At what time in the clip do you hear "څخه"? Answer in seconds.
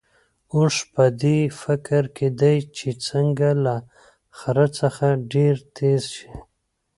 4.79-5.07